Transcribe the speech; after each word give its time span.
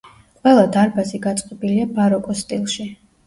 ყველა 0.37 0.61
დარბაზი 0.77 1.19
გაწყობილია 1.27 1.85
ბაროკოს 1.99 2.43
სტილში. 2.47 2.89